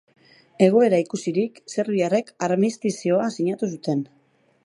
[0.67, 4.05] Egoera ikusirik serbiarrek armistizioa sinatu zuten.